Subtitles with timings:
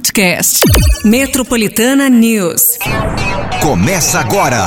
[0.00, 0.60] podcast.
[1.04, 2.78] Metropolitana News.
[3.60, 4.58] Começa agora.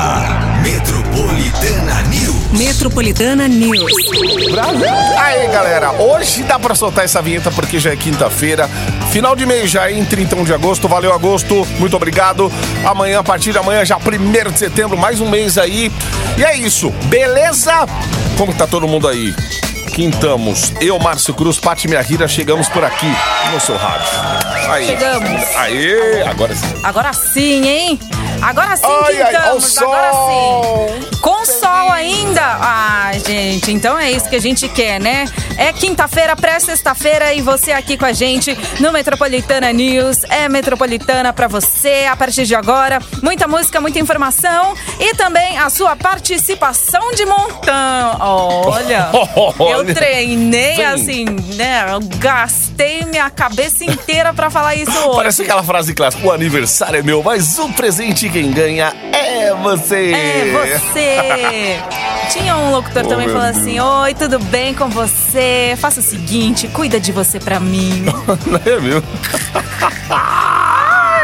[0.61, 2.51] Metropolitana News.
[2.51, 3.91] Metropolitana News.
[4.51, 4.85] Brasil!
[5.17, 8.69] Aí, galera, hoje dá pra soltar essa vinheta porque já é quinta-feira.
[9.11, 10.87] Final de mês já em 31 de agosto.
[10.87, 11.65] Valeu, agosto.
[11.79, 12.51] Muito obrigado.
[12.85, 15.91] Amanhã, a partir de amanhã, já 1 de setembro, mais um mês aí.
[16.37, 16.91] E é isso.
[17.05, 17.87] Beleza?
[18.37, 19.33] Como tá todo mundo aí?
[19.93, 20.73] Quintamos.
[20.81, 23.05] Eu, Márcio Cruz, Pati Rira, chegamos por aqui
[23.53, 24.07] no seu rádio.
[24.71, 24.87] Aí.
[24.87, 25.41] Chegamos.
[25.55, 26.79] Aê, agora sim.
[26.81, 27.99] Agora sim, hein?
[28.41, 29.77] Agora sim, Ai, ai, quintamos.
[29.77, 30.89] Agora sol.
[30.89, 31.17] sim.
[31.21, 32.41] Com sol ainda.
[32.41, 35.25] Ah, gente, então é isso que a gente quer, né?
[35.57, 40.23] É quinta-feira, pré-sexta-feira e você aqui com a gente no Metropolitana News.
[40.29, 42.99] É Metropolitana pra você a partir de agora.
[43.21, 48.17] Muita música, muita informação e também a sua participação de montão.
[48.19, 49.09] Olha,
[49.71, 50.85] eu treinei Vem.
[50.85, 51.25] assim,
[51.55, 51.85] né?
[51.89, 55.15] Eu gastei minha cabeça inteira pra falar isso hoje.
[55.15, 60.11] Parece aquela frase clássica: o aniversário é meu, mas o presente quem ganha é você.
[60.13, 61.32] É você!
[62.31, 63.57] Tinha um locutor Oh, também falando Deus.
[63.67, 65.75] assim: Oi, tudo bem com você?
[65.79, 68.03] Faça o seguinte, cuida de você pra mim.
[68.47, 69.03] Não é meu?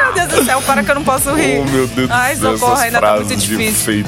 [0.05, 1.59] Meu Deus do céu, para que eu não posso rir.
[1.59, 4.05] Oh, meu Deus Ai, do céu, socorro, ainda tá muito difícil.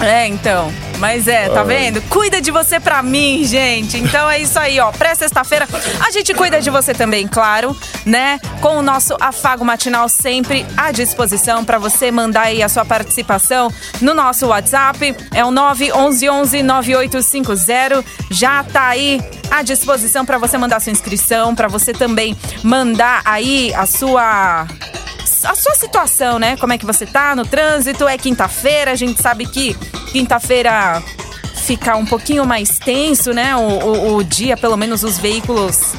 [0.00, 0.72] É, então.
[0.98, 2.02] Mas é, tá vendo?
[2.02, 3.98] Cuida de você pra mim, gente.
[3.98, 4.90] Então é isso aí, ó.
[4.92, 5.68] Pré-sexta-feira,
[6.00, 8.40] a gente cuida de você também, claro, né?
[8.60, 13.72] Com o nosso afago matinal sempre à disposição pra você mandar aí a sua participação
[14.00, 15.16] no nosso WhatsApp.
[15.34, 18.04] É o 911-9850.
[18.30, 23.72] Já tá aí à disposição pra você mandar sua inscrição, pra você também mandar aí
[23.74, 24.66] a sua
[25.46, 26.56] a sua situação, né?
[26.56, 28.06] Como é que você tá no trânsito?
[28.06, 29.74] É quinta-feira, a gente sabe que
[30.12, 31.02] quinta-feira
[31.64, 33.54] fica um pouquinho mais tenso, né?
[33.56, 35.92] O, o- o dia, pelo menos os veículos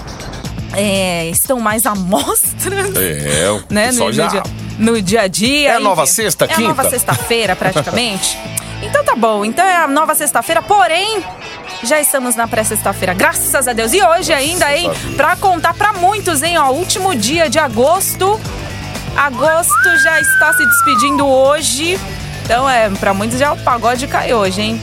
[0.73, 3.91] é, estão mais à mostra, É, o né?
[3.91, 4.23] No, já.
[4.25, 4.43] no dia,
[4.79, 5.69] no dia a dia.
[5.71, 6.89] É a nova sexta, É a nova quinta?
[6.89, 8.37] sexta-feira, praticamente.
[8.81, 11.23] então tá bom, então é a nova sexta-feira, porém.
[11.83, 13.93] Já estamos na pré-sexta-feira, graças a Deus.
[13.93, 14.89] E hoje ainda, hein?
[14.89, 15.15] a Deus.
[15.15, 16.57] Pra contar pra muitos, hein?
[16.57, 18.39] Ó, último dia de agosto.
[19.17, 21.99] Agosto já está se despedindo hoje.
[22.43, 24.81] Então, é, pra muitos já o pagode cai hoje, hein?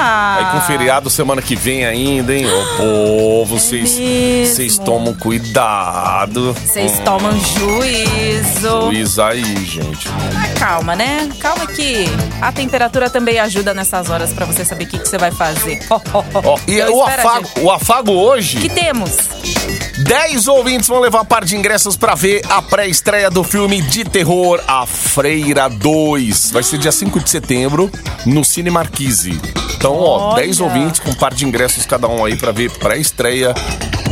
[0.00, 2.46] Aí com feriado semana que vem ainda, hein?
[2.46, 6.54] Ô, povo, vocês É tomam cuidado.
[6.54, 8.82] Vocês Hum, tomam juízo.
[8.92, 10.08] Juiz aí, gente.
[10.34, 11.28] Mas calma, né?
[11.40, 12.04] Calma que
[12.40, 15.80] a temperatura também ajuda nessas horas pra você saber o que, que você vai fazer.
[15.90, 16.42] Ó, ó, ó.
[16.44, 19.10] Ó, e o afago, o afago hoje, que temos?
[19.98, 24.60] 10 ouvintes vão levar par de ingressos pra ver a pré-estreia do filme de terror
[24.68, 26.52] A Freira 2.
[26.52, 27.90] Vai ser dia 5 de setembro
[28.24, 29.38] no Cine Marquise.
[29.76, 30.42] Então, ó, Olha.
[30.42, 33.54] 10 ouvintes com par de ingressos cada um aí pra ver pré-estreia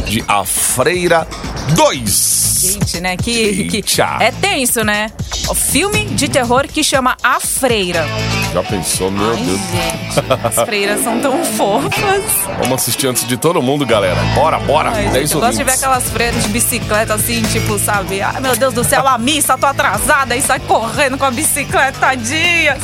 [0.06, 1.26] de A Freira
[1.74, 2.55] 2.
[2.72, 3.16] Gente, né?
[3.16, 5.10] Que, que é tenso, né?
[5.48, 8.06] O filme de terror que chama A Freira.
[8.52, 9.60] Já pensou, meu Ai, Deus.
[9.60, 12.22] gente, as freiras são tão fofas.
[12.58, 14.20] Vamos assistir antes de todo mundo, galera.
[14.34, 14.90] Bora, bora.
[14.90, 18.22] Ai, 10 gente, eu gosto de ver aquelas freiras de bicicleta assim, tipo, sabe?
[18.22, 21.98] Ai, meu Deus do céu, a missa, tô atrasada e sai correndo com a bicicleta,
[21.98, 22.76] tadinha.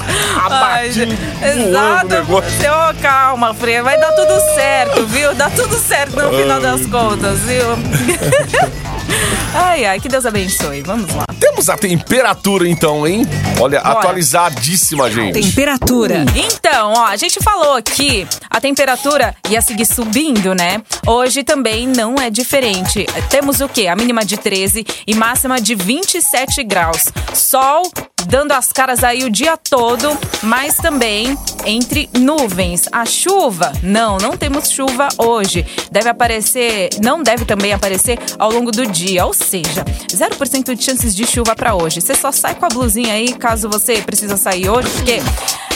[1.43, 2.15] Exato.
[2.33, 5.35] ô, calma, freira, vai dar tudo certo, viu?
[5.35, 8.73] Dá tudo certo no final das contas, viu?
[9.55, 10.83] ai, ai, que Deus abençoe.
[10.83, 11.25] Vamos lá.
[11.39, 13.27] Temos a temperatura então, hein?
[13.61, 13.99] Olha, Bora.
[13.99, 15.41] atualizadíssima, gente.
[15.41, 16.25] Temperatura.
[16.35, 20.83] Então, ó, a gente falou que a temperatura ia seguir subindo, né?
[21.07, 23.07] Hoje também não é diferente.
[23.29, 23.87] Temos o quê?
[23.87, 27.05] A mínima de 13 e máxima de 27 graus.
[27.35, 27.83] Sol
[28.27, 32.89] dando as caras aí o dia todo, mas também entre nuvens.
[32.93, 33.73] A chuva?
[33.83, 35.65] Não, não temos chuva hoje.
[35.91, 41.15] Deve aparecer, não deve também aparecer ao longo do dia, ou seja, 0% de chances
[41.15, 42.01] de chuva pra hoje.
[42.01, 45.21] Você só sai com a blusinha aí caso você precisa sair hoje, porque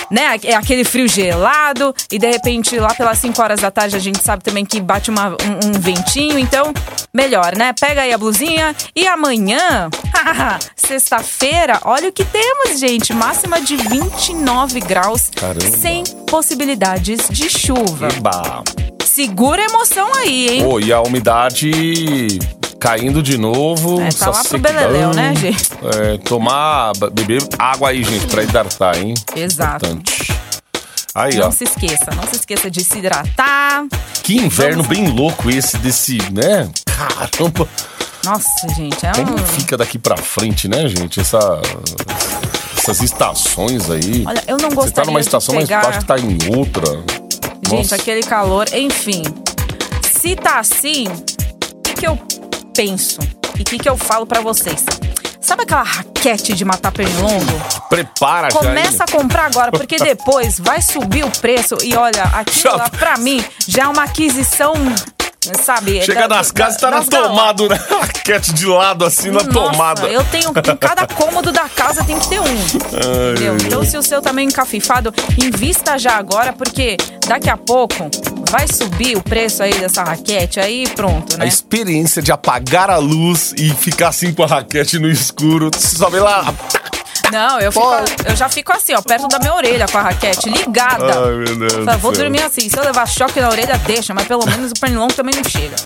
[0.09, 0.39] né?
[0.45, 4.23] É aquele frio gelado e de repente lá pelas 5 horas da tarde a gente
[4.23, 6.73] sabe também que bate uma- um, um ventinho, então
[7.13, 7.73] melhor, né?
[7.73, 9.91] Pega aí a blusinha e amanhã,
[10.77, 15.77] sexta-feira, olha o que temos, gente, máxima de 29 graus, Caramba.
[15.77, 18.07] sem possibilidades de chuva.
[18.17, 18.63] Eba.
[19.05, 20.63] Segura a emoção aí, hein?
[20.63, 22.39] Pô, e a umidade
[22.81, 24.01] caindo de novo.
[24.01, 25.71] É, tá lá pro beleléu, né, gente?
[25.97, 29.15] É, tomar, beber água aí, gente, pra hidratar, hein?
[29.35, 29.87] Exato.
[29.87, 30.33] Importante.
[31.15, 31.51] Aí, Não ó.
[31.51, 33.87] se esqueça, não se esqueça de se hidratar.
[34.23, 36.69] Que inverno bem louco esse desse, né?
[36.85, 37.67] Caramba.
[38.23, 39.39] Nossa, gente, é Como um.
[39.39, 41.21] fica daqui pra frente, né, gente?
[41.21, 41.39] Essa,
[42.77, 44.25] essas estações aí.
[44.27, 45.77] Olha, eu não Você gostaria tá numa estação, pegar...
[45.79, 46.93] mas acho que tá em outra.
[47.67, 47.95] Gente, Nossa.
[47.95, 49.23] aquele calor, enfim.
[50.21, 52.19] Se tá assim, o que, que eu
[52.77, 53.19] penso?
[53.59, 54.85] E o que, que eu falo pra vocês?
[55.41, 57.61] Sabe aquela raquete de matar pernilongo?
[57.89, 58.49] Prepara.
[58.49, 61.77] Começa a comprar agora, porque depois vai subir o preço.
[61.83, 64.75] E olha, aquilo lá, pra mim, já é uma aquisição,
[65.63, 66.03] sabe?
[66.03, 67.79] Chega da- nas casas, tá na tomada, né?
[68.01, 70.07] Raquete de lado, assim, na Nossa, tomada.
[70.09, 70.51] eu tenho.
[70.51, 72.45] Em cada cômodo da casa tem que ter um.
[73.33, 73.57] entendeu?
[73.65, 75.13] Então, se o seu tá meio encafifado,
[75.43, 76.97] invista já agora, porque
[77.27, 78.09] daqui a pouco
[78.51, 81.49] vai subir o preço aí dessa raquete, aí pronto, A né?
[81.49, 85.71] experiência de apagar a luz e ficar assim com a raquete no escuro.
[85.75, 86.53] Você só vê lá.
[87.31, 87.95] Não, eu, fico,
[88.27, 91.27] eu já fico assim, ó, perto da minha orelha com a raquete, ligada.
[91.27, 92.69] Ai, meu Deus Fala, vou dormir assim.
[92.69, 95.77] Se eu levar choque na orelha, deixa, mas pelo menos o pernilongo também não chega.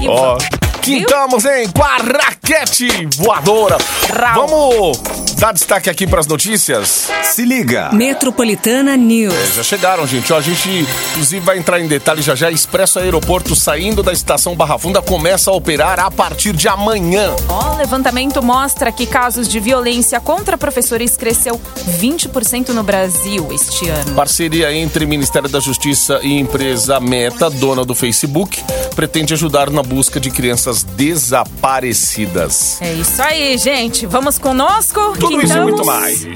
[0.00, 0.36] E Ó,
[0.80, 1.68] quintamos, hein?
[1.74, 3.76] Com a raquete voadora.
[4.12, 4.46] Rau.
[4.46, 7.10] Vamos dar destaque aqui pras notícias?
[7.24, 7.90] Se liga.
[7.92, 9.56] Metropolitana News.
[9.56, 10.32] Já chegaram, gente.
[10.32, 12.48] Ó, a gente, inclusive, vai entrar em detalhes já já.
[12.48, 17.34] Expresso Aeroporto saindo da estação Barra Funda começa a operar a partir de amanhã.
[17.48, 21.60] Ó, o levantamento mostra que casos de violência contra professores cresceu
[21.98, 24.14] 20% no Brasil este ano.
[24.14, 28.62] Parceria entre Ministério da Justiça e empresa Meta, dona do Facebook,
[28.94, 32.80] pretende ajudar na busca de crianças desaparecidas.
[32.80, 34.06] É isso aí, gente.
[34.06, 35.14] Vamos conosco?
[35.18, 36.26] Tudo isso e muito mais.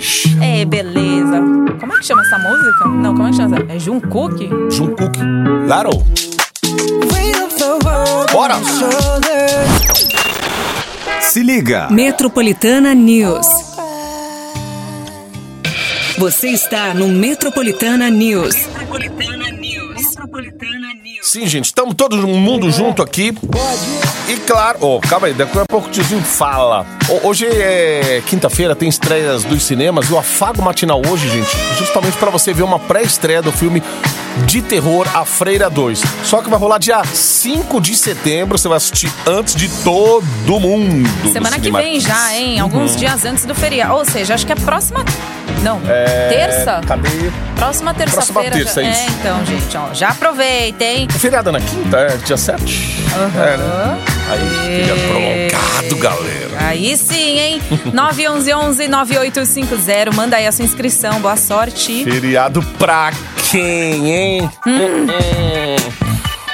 [0.41, 1.41] É, beleza.
[1.81, 2.89] Como é que chama essa música?
[2.89, 3.57] Não, como é que chama?
[3.59, 3.73] essa?
[3.73, 4.49] É Jungkook?
[4.71, 5.19] Jungkook.
[5.67, 5.91] Claro.
[8.33, 8.57] Bora!
[11.21, 11.89] Se liga.
[11.91, 13.47] Metropolitana News.
[16.19, 18.55] Você está no Metropolitana News.
[18.55, 20.03] Metropolitana News.
[20.03, 20.86] Metropolitana News.
[21.26, 23.37] Sim, gente, estamos todo mundo junto aqui.
[24.28, 26.87] E claro, oh, calma aí, daqui a pouco o tiozinho fala.
[27.08, 30.08] Ho- Hoje é quinta-feira, tem estreias dos cinemas.
[30.08, 33.82] E o Afago Matinal hoje, gente, justamente para você ver uma pré-estreia do filme
[34.46, 36.00] de terror A Freira 2.
[36.25, 41.08] Só que vai rolar dia 5 de setembro, você vai assistir antes de todo mundo.
[41.25, 42.61] do Semana que vem já, hein?
[42.61, 42.99] Alguns Uhum.
[42.99, 43.94] dias antes do feriado.
[43.94, 45.05] Ou seja, acho que é próxima.
[45.63, 46.81] Não, É, terça?
[46.87, 47.09] Cadê?
[47.57, 48.51] Próxima terça-feira.
[48.51, 48.91] terça, já...
[48.91, 49.01] isso.
[49.01, 49.93] É, então, gente, ó.
[49.95, 51.09] Já aproveitem.
[51.09, 53.07] Feriado na quinta, é dia 7?
[53.15, 53.99] É, né?
[54.29, 56.51] Aí, feriado prolongado, galera.
[56.69, 57.63] Aí sim, hein?
[57.95, 60.13] 911-9850.
[60.15, 61.21] Manda aí a sua inscrição.
[61.21, 62.05] Boa sorte.
[62.05, 63.11] Feriado pra
[63.51, 64.51] quem, hein?
[64.67, 65.07] Hum.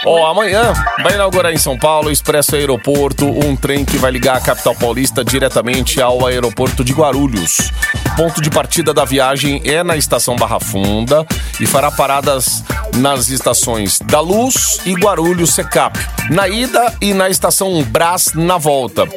[0.05, 0.73] Ó, amanhã
[1.03, 5.25] vai inaugurar em São Paulo, Expresso Aeroporto, um trem que vai ligar a capital paulista
[5.25, 7.71] diretamente ao aeroporto de Guarulhos.
[8.17, 11.27] Ponto de partida da viagem é na estação Barra Funda
[11.59, 12.63] e fará paradas
[12.97, 15.99] nas estações da Luz e Guarulhos Secap,
[16.31, 19.09] na ida e na estação Brás na volta.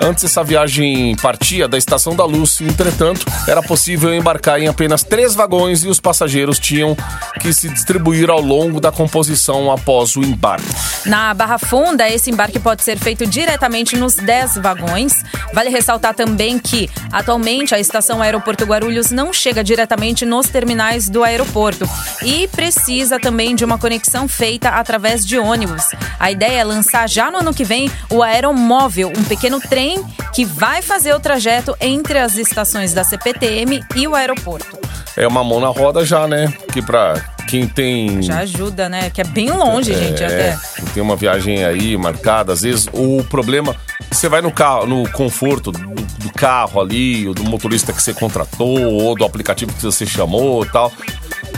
[0.00, 5.34] Antes essa viagem partia da Estação da Luz, entretanto, era possível embarcar em apenas três
[5.34, 6.96] vagões e os passageiros tinham
[7.40, 10.68] que se distribuir ao longo da composição após o embarque.
[11.04, 15.12] Na Barra Funda, esse embarque pode ser feito diretamente nos 10 vagões.
[15.52, 21.24] Vale ressaltar também que, atualmente, a estação Aeroporto Guarulhos não chega diretamente nos terminais do
[21.24, 21.88] aeroporto
[22.22, 25.86] e precisa também de uma conexão feita através de ônibus.
[26.20, 29.87] A ideia é lançar já no ano que vem o Aeromóvel, um pequeno trem
[30.34, 34.78] que vai fazer o trajeto entre as estações da CPTM e o aeroporto.
[35.16, 36.52] É uma mão na roda já, né?
[36.72, 37.14] Que pra
[37.48, 38.22] quem tem.
[38.22, 39.10] Já ajuda, né?
[39.10, 40.58] Que é bem longe, gente, É, até.
[40.76, 43.74] quem tem uma viagem aí marcada, às vezes o problema.
[44.10, 48.14] Você vai no carro, no conforto do, do carro ali, ou do motorista que você
[48.14, 50.92] contratou, ou do aplicativo que você chamou e tal.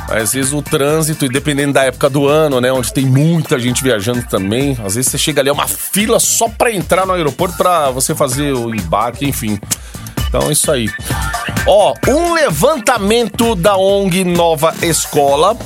[0.09, 2.73] Às vezes o trânsito, e dependendo da época do ano, né?
[2.73, 6.49] Onde tem muita gente viajando também, às vezes você chega ali, é uma fila só
[6.49, 9.59] pra entrar no aeroporto pra você fazer o embarque, enfim.
[10.29, 10.89] Então é isso aí.
[11.67, 15.57] Ó, um levantamento da ONG Nova Escola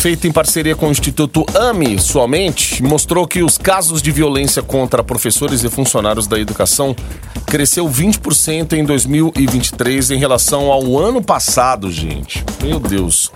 [0.00, 5.04] feito em parceria com o Instituto AME somente, mostrou que os casos de violência contra
[5.04, 6.96] professores e funcionários da educação
[7.44, 12.42] cresceu 20% em 2023 em relação ao ano passado, gente.
[12.62, 13.30] Meu Deus.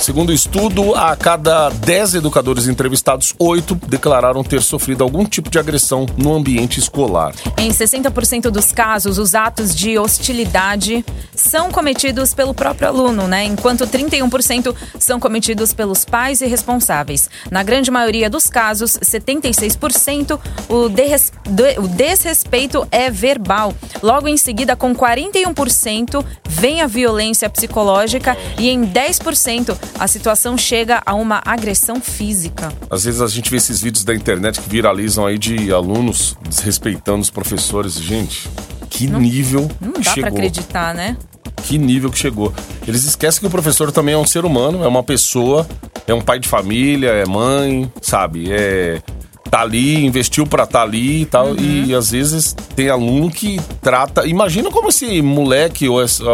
[0.00, 5.58] Segundo o estudo, a cada 10 educadores entrevistados, 8 declararam ter sofrido algum tipo de
[5.58, 7.34] agressão no ambiente escolar.
[7.58, 11.04] Em 60% dos casos, os atos de hostilidade
[11.36, 13.44] são cometidos pelo próprio aluno, né?
[13.44, 17.28] Enquanto 31% são cometidos pelos pais e responsáveis.
[17.50, 23.74] Na grande maioria dos casos, 76%, o, derres- de- o desrespeito é verbal.
[24.02, 31.02] Logo em seguida, com 41%, vem a violência psicológica e em 10% a situação chega
[31.04, 32.72] a uma agressão física.
[32.90, 37.20] Às vezes a gente vê esses vídeos da internet que viralizam aí de alunos desrespeitando
[37.20, 37.94] os professores.
[37.94, 38.48] Gente,
[38.88, 40.28] que nível Não dá pra chegou.
[40.30, 41.16] acreditar, né?
[41.64, 42.52] Que nível que chegou.
[42.86, 45.66] Eles esquecem que o professor também é um ser humano, é uma pessoa,
[46.06, 48.50] é um pai de família, é mãe, sabe?
[48.50, 49.02] É
[49.48, 51.54] tá ali, investiu pra tá ali e tal.
[51.56, 54.26] E às vezes tem aluno que trata.
[54.26, 56.24] Imagina como esse moleque ou essa-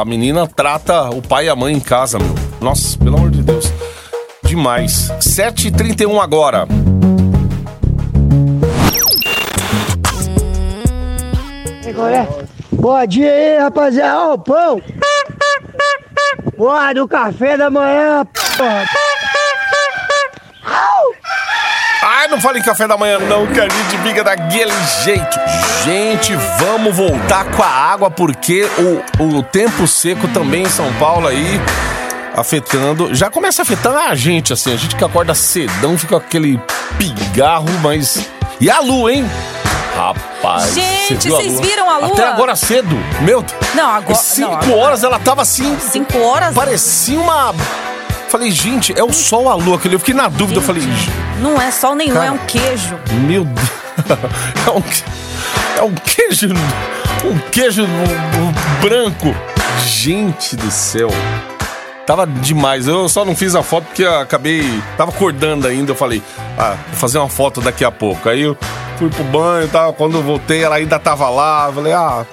[0.00, 2.34] a menina trata o pai e a mãe em casa, meu.
[2.60, 3.72] Nossa, pelo amor de Deus.
[4.44, 5.10] Demais.
[5.20, 6.66] 7h31 agora.
[11.88, 12.28] Agora,
[12.72, 14.18] bom dia aí, rapaziada.
[14.18, 14.82] Ó, o pão.
[16.56, 18.84] Porra, do café da manhã, porra.
[22.46, 24.72] Fale em café da manhã, não, que a gente fica daquele
[25.02, 25.36] jeito.
[25.84, 28.64] Gente, vamos voltar com a água, porque
[29.18, 31.60] o, o tempo seco também em São Paulo aí
[32.36, 33.12] afetando.
[33.12, 34.72] Já começa afetando a gente, assim.
[34.72, 36.60] A gente que acorda cedão, fica com aquele
[36.96, 38.30] pigarro, mas.
[38.60, 39.28] E a lua, hein?
[39.96, 40.72] Rapaz.
[40.72, 42.12] Gente, vocês viram a lua?
[42.12, 42.96] Até agora cedo.
[43.22, 43.74] Meu Deus.
[43.74, 45.76] Não, agora- Cinco não, agora- horas ela tava assim.
[45.80, 46.54] Cinco horas?
[46.54, 47.52] Parecia uma.
[48.36, 49.94] Falei, gente, é o sol a lua aquele.
[49.94, 50.58] Eu fiquei na dúvida.
[50.58, 50.82] Eu falei,
[51.40, 52.26] Não é sol nenhum, Cara.
[52.26, 52.98] é um queijo.
[53.26, 53.68] meu Deus.
[54.66, 54.82] É um,
[55.78, 56.48] é um queijo.
[57.24, 57.86] Um queijo
[58.82, 59.34] branco.
[59.86, 61.08] Gente do céu.
[62.04, 62.86] Tava demais.
[62.86, 64.82] Eu só não fiz a foto porque acabei.
[64.98, 65.92] Tava acordando ainda.
[65.92, 66.22] Eu falei,
[66.58, 68.28] ah, vou fazer uma foto daqui a pouco.
[68.28, 68.56] Aí eu
[68.98, 69.94] fui pro banho e tal.
[69.94, 71.68] Quando eu voltei, ela ainda tava lá.
[71.68, 72.26] Eu falei, ah.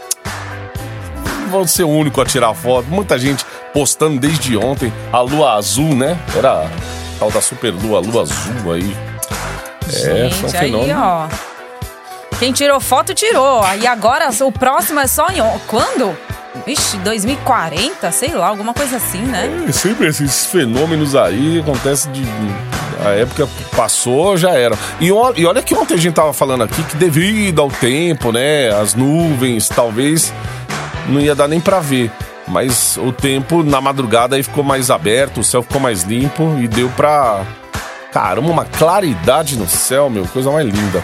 [1.50, 2.90] Vou ser o único a tirar foto.
[2.90, 4.94] Muita gente postando desde ontem.
[5.12, 6.18] A lua azul, né?
[6.36, 6.70] Era a
[7.20, 8.96] tal da super lua, a lua azul aí.
[9.88, 10.96] É, Gente, aí, fenômenos.
[11.02, 11.28] ó.
[12.40, 13.62] Quem tirou foto, tirou.
[13.64, 15.40] Aí agora o próximo é só em.
[15.68, 16.16] Quando?
[16.68, 19.66] Ixi, 2040, sei lá, alguma coisa assim, né?
[19.68, 22.24] É, sempre esses fenômenos aí acontecem de.
[23.06, 24.78] A época passou, já era.
[25.00, 28.32] E, o- e olha que ontem a gente tava falando aqui que devido ao tempo,
[28.32, 28.70] né?
[28.70, 30.32] As nuvens, talvez
[31.10, 32.12] não ia dar nem pra ver.
[32.48, 36.68] Mas o tempo na madrugada aí ficou mais aberto, o céu ficou mais limpo e
[36.68, 37.42] deu pra.
[38.12, 41.02] Caramba, uma claridade no céu, meu, coisa mais linda.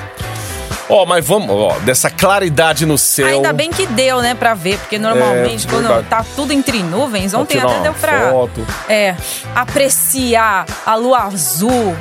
[0.91, 3.27] Ó, mas vamos, ó, dessa claridade no céu.
[3.27, 6.07] Ainda bem que deu, né, pra ver, porque normalmente É, quando verdade.
[6.07, 8.65] tá tudo entre nuvens, ontem até deu pra foto.
[8.87, 9.15] é,
[9.55, 11.95] apreciar a lua azul.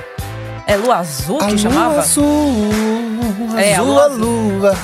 [0.67, 2.01] É lua azul que chamava?
[2.01, 2.71] azul,
[3.57, 4.19] É, a azul lua a azul.
[4.59, 4.77] lua.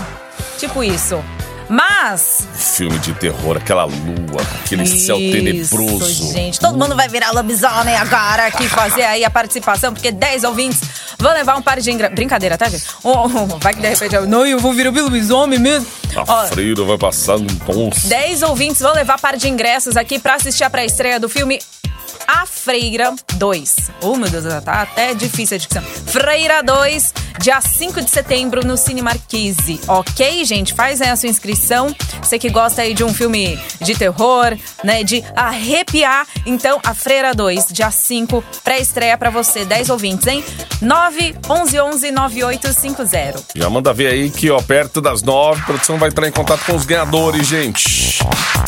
[0.58, 1.22] Tipo isso.
[1.68, 6.32] Mas Filme de terror, aquela lua, aquele céu Isso, tenebroso.
[6.32, 6.60] gente.
[6.60, 10.80] Todo mundo vai virar lobisomem agora aqui fazer aí a participação, porque 10 ouvintes
[11.18, 12.14] vão levar um par de ingressos.
[12.14, 12.84] Brincadeira, tá, gente?
[13.02, 15.86] Oh, oh, vai que de repente eu, não, eu vou virar lobisomem mesmo.
[16.16, 18.04] A Ó, freira vai passar um tons.
[18.04, 21.60] 10 ouvintes vão levar par de ingressos aqui pra assistir a pré-estreia do filme
[22.26, 23.76] A Freira 2.
[24.00, 25.82] Oh, meu Deus, tá até difícil a dicção.
[25.82, 29.80] Freira 2, dia 5 de setembro no Cine Marquise.
[29.86, 30.74] Ok, gente?
[30.74, 31.94] Faz aí a sua inscrição.
[32.22, 35.02] Você que gosta aí de um filme de terror, né?
[35.04, 36.26] De arrepiar.
[36.46, 39.64] Então, A Freira 2, dia 5, pré-estreia pra você.
[39.64, 40.44] 10 ouvintes, hein?
[40.80, 43.44] 9 11 11 9850.
[43.54, 46.64] Já manda ver aí que, ó, perto das nove, a produção vai entrar em contato
[46.64, 48.18] com os ganhadores, gente.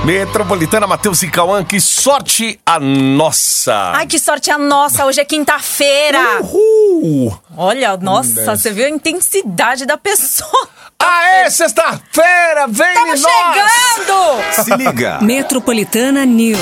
[0.04, 3.92] Metropolitana Matheus e Cauã, que sorte a nossa!
[3.94, 5.06] Ai, que sorte a nossa!
[5.06, 6.40] Hoje é quinta-feira!
[6.40, 7.38] Uhul!
[7.56, 10.68] Olha, nossa, você viu a intensidade da pessoa.
[10.98, 13.32] Aê, sexta-feira, vem Estamos nós!
[13.32, 14.64] chegando!
[14.64, 15.18] Se liga.
[15.22, 16.58] Metropolitana News.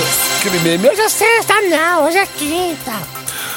[0.63, 2.93] Meme, hoje é sexta, não, hoje é quinta.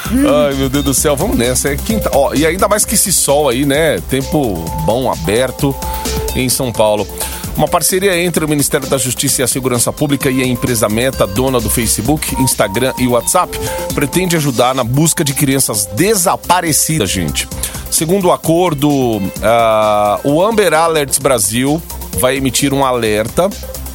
[0.06, 2.10] Ai, meu Deus do céu, vamos nessa, é quinta.
[2.14, 4.00] Ó, e ainda mais que esse sol aí, né?
[4.08, 4.54] Tempo
[4.86, 5.76] bom, aberto
[6.34, 7.06] em São Paulo.
[7.56, 11.26] Uma parceria entre o Ministério da Justiça e a Segurança Pública e a empresa Meta,
[11.26, 13.56] dona do Facebook, Instagram e WhatsApp,
[13.94, 17.48] pretende ajudar na busca de crianças desaparecidas, gente.
[17.90, 19.20] Segundo o acordo, uh,
[20.24, 21.80] o Amber Alerts Brasil
[22.18, 23.48] vai emitir um alerta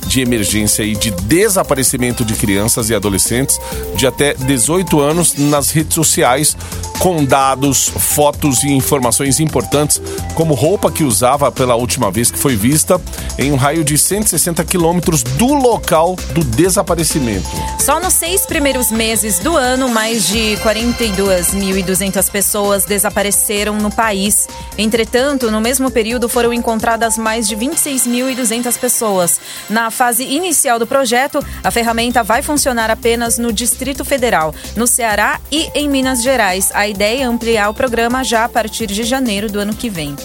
[0.08, 3.60] de emergência e de desaparecimento de crianças e adolescentes
[3.96, 6.58] de até 18 anos nas redes sociais,
[7.00, 10.01] com dados, fotos e informações importantes,
[10.36, 13.01] como roupa que usava pela última vez que foi vista,
[13.38, 17.48] em um raio de 160 quilômetros do local do desaparecimento.
[17.79, 24.48] Só nos seis primeiros meses do ano, mais de 42.200 pessoas desapareceram no país.
[24.77, 29.39] Entretanto, no mesmo período foram encontradas mais de 26.200 pessoas.
[29.70, 35.39] Na fase inicial do projeto, a ferramenta vai funcionar apenas no Distrito Federal, no Ceará
[35.50, 36.70] e em Minas Gerais.
[36.74, 40.15] A ideia é ampliar o programa já a partir de janeiro do ano que vem.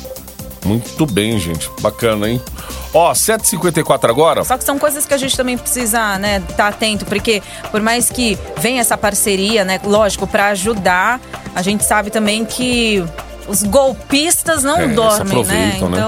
[0.65, 1.71] Muito bem, gente.
[1.81, 2.41] Bacana, hein?
[2.93, 4.45] Ó, 7h54 agora.
[4.45, 7.83] Só que são coisas que a gente também precisa, né, estar tá atento, porque por
[7.83, 11.21] mais que venha essa parceria, né, lógico, para ajudar,
[11.55, 13.05] a gente sabe também que
[13.47, 15.73] os golpistas não É, dormem, se né?
[15.77, 15.99] aproveitam, né?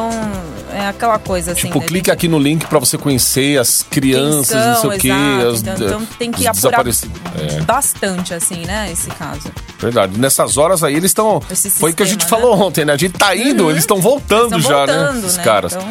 [0.78, 1.68] É aquela coisa assim.
[1.68, 4.90] Tipo, né, clique aqui no link pra você conhecer as crianças, Quem não sei são,
[4.90, 5.10] o quê.
[5.10, 6.84] as- então, então tem que apurar.
[6.86, 9.50] É, bastante, assim, né, esse caso.
[9.78, 10.18] verdade.
[10.18, 11.40] Nessas horas aí eles estão.
[11.78, 12.92] Foi o que a gente sistema, falou ontem, né?
[12.92, 14.98] A gente tá indo, eles estão voltando Estão já, né?
[14.98, 15.44] voltando, Esses né?
[15.44, 15.72] caras.
[15.74, 15.88] Então,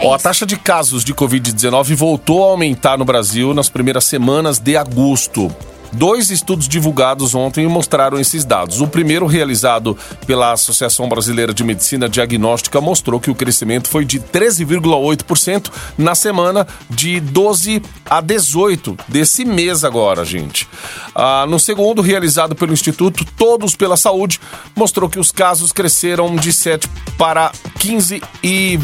[0.00, 4.58] Ó, a taxa de casos de Covid-19 voltou a aumentar no Brasil nas primeiras semanas
[4.60, 5.50] de agosto.
[5.92, 8.80] Dois estudos divulgados ontem mostraram esses dados.
[8.80, 14.20] O primeiro, realizado pela Associação Brasileira de Medicina Diagnóstica, mostrou que o crescimento foi de
[14.20, 20.68] 13,8% na semana de 12 a 18 desse mês agora, gente.
[21.14, 24.40] Ah, no segundo, realizado pelo Instituto Todos pela Saúde,
[24.74, 28.78] mostrou que os casos cresceram de 7 para 15 e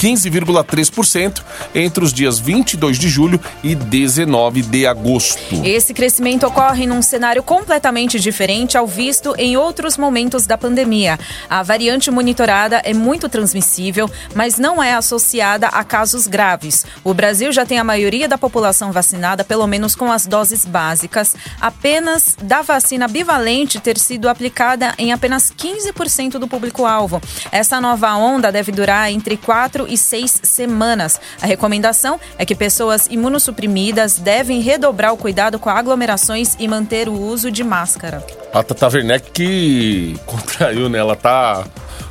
[0.00, 1.42] 15,3%
[1.74, 5.38] entre os dias 22 de julho e 19 de agosto.
[5.62, 11.20] Esse crescimento ocorre num cenário completamente diferente ao visto em outros momentos da pandemia.
[11.50, 16.86] A variante monitorada é muito transmissível, mas não é associada a casos graves.
[17.04, 21.34] O Brasil já tem a maioria da população vacinada, pelo menos com as doses básicas,
[21.60, 27.20] apenas da vacina bivalente ter sido aplicada em apenas 15% do público-alvo.
[27.52, 31.20] Essa nova onda deve durar entre 4 e 6 semanas.
[31.42, 37.20] A recomendação é que pessoas imunossuprimidas devem redobrar o cuidado com aglomerações e manter o
[37.20, 38.24] uso de máscara.
[38.52, 40.98] A Tata Werneck que contraiu, né?
[40.98, 41.64] Ela tá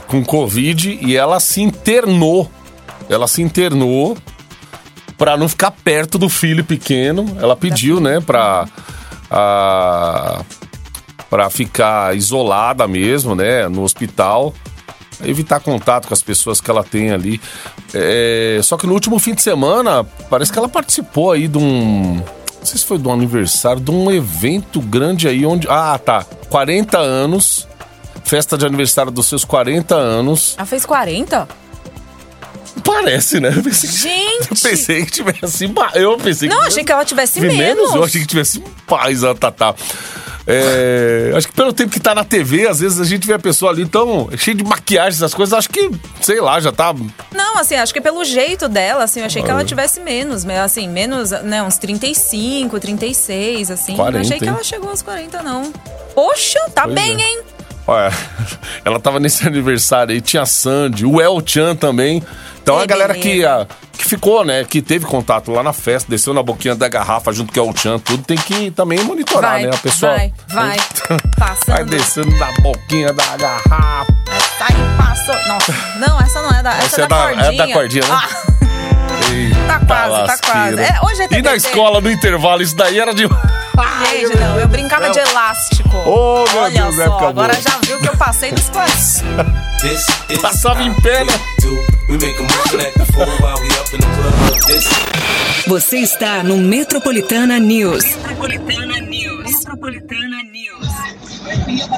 [0.07, 2.49] com Covid e ela se internou.
[3.09, 4.17] Ela se internou
[5.17, 7.37] pra não ficar perto do filho pequeno.
[7.39, 8.67] Ela pediu, né, pra.
[9.29, 10.41] A,
[11.29, 14.53] pra ficar isolada mesmo, né, no hospital.
[15.23, 17.41] Evitar contato com as pessoas que ela tem ali.
[17.93, 22.15] É, só que no último fim de semana, parece que ela participou aí de um.
[22.15, 25.67] Não sei se foi do aniversário, de um evento grande aí onde.
[25.69, 26.25] Ah, tá.
[26.49, 27.67] 40 anos.
[28.23, 30.55] Festa de aniversário dos seus 40 anos.
[30.57, 31.47] Ela fez 40?
[32.83, 33.53] Parece, né?
[33.55, 34.51] Eu pensei que, Gente!
[34.51, 35.71] eu pensei que tivesse.
[35.95, 37.93] Eu pensei Não, que achei que ela tivesse Vi menos.
[37.93, 39.75] Eu achei que tivesse paz a Tatá.
[40.51, 43.39] É, acho que pelo tempo que tá na TV, às vezes a gente vê a
[43.39, 46.91] pessoa ali tão cheia de maquiagem, essas coisas, acho que, sei lá, já tá.
[47.31, 50.57] Não, assim, acho que pelo jeito dela, assim, eu achei que ela tivesse menos, mas,
[50.57, 53.95] assim, menos, né, uns 35, 36, assim.
[53.95, 54.49] 40, não achei que hein?
[54.51, 55.71] ela chegou aos 40, não.
[56.15, 57.21] Poxa, tá Pois bem, é.
[57.21, 57.41] hein?
[57.89, 58.11] Olha,
[58.85, 62.23] ela tava nesse aniversário aí, tinha a Sandy, o El Chan também.
[62.61, 63.65] Então Que a galera que, a,
[63.97, 67.51] que ficou, né, que teve contato lá na festa, desceu na boquinha da garrafa junto
[67.51, 69.71] com o El Chan, tudo tem que também monitorar, Vai, né?
[69.73, 70.77] A pessoa vai, vai.
[71.37, 71.65] Passando.
[71.75, 74.13] vai descendo na boquinha da garrafa.
[74.31, 75.47] Essa aí passou.
[75.47, 76.73] Nossa, não, essa não é da.
[76.77, 77.67] Essa, Essa é é da, da- é cordinha.
[77.67, 78.11] da cordinha, né?
[78.11, 78.59] Ah,
[79.31, 80.77] Eita Tá quase, tá lasqueira.
[80.77, 80.81] quase.
[80.81, 83.23] É, hoje é E na escola, no intervalo, isso daí era de.
[84.09, 85.97] Gente, não, eu brincava de elástico.
[85.97, 87.29] Ô, meu Olha Deus, só, época boa.
[87.29, 89.69] agora já viu que eu passei dos 40.
[90.41, 91.33] Passava em pé, né?
[95.67, 98.03] Você está no Metropolitana News.
[98.03, 99.43] Metropolitana News.
[99.45, 101.08] Metropolitana News.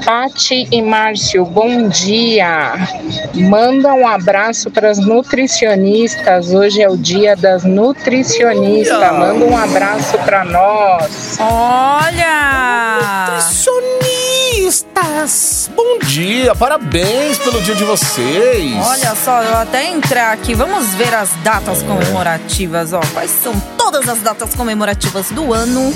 [0.06, 2.74] Pati e Márcio, bom dia.
[3.34, 6.54] Manda um abraço para as nutricionistas.
[6.54, 9.00] Hoje é o dia das nutricionistas.
[9.00, 11.38] Manda um abraço para nós.
[11.40, 13.28] Olha!
[13.30, 15.70] Nutricionistas!
[15.76, 18.74] Bom dia, parabéns pelo dia de vocês.
[18.86, 23.02] Olha só, eu até entrar aqui, vamos ver as datas comemorativas, ó.
[23.14, 25.94] Quais são todas as datas comemorativas do ano?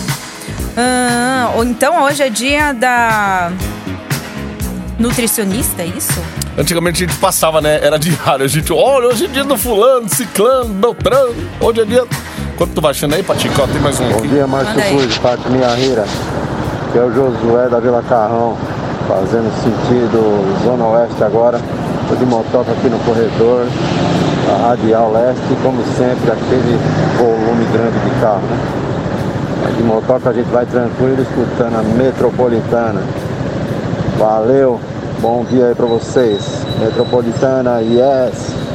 [0.78, 3.52] Ah, ou então hoje é dia da
[5.00, 6.22] nutricionista, é isso?
[6.58, 7.80] Antigamente a gente passava, né?
[7.82, 8.46] Era diário.
[8.46, 11.36] A gente, olha, hoje é dia do fulano, ciclano, beltrano.
[11.60, 12.04] Hoje é dia...
[12.58, 13.62] Quanto tu vai achando aí, Patico?
[13.62, 14.28] Ó, Tem mais um Bom aqui.
[14.30, 14.74] dia, Márcio.
[14.76, 16.06] Cruz, parte minha rira.
[16.94, 18.58] Que é o Josué da Vila Carrão,
[19.10, 21.60] fazendo sentido Zona Oeste agora.
[22.08, 23.68] Tô de motoca aqui no corredor,
[24.54, 26.80] a Radial Leste, como sempre, aquele
[27.18, 28.58] volume grande de carro, né?
[29.74, 33.02] De motoca a gente vai tranquilo, escutando a metropolitana.
[34.18, 34.80] Valeu,
[35.20, 36.42] bom dia aí pra vocês.
[36.80, 38.66] Metropolitana, yes!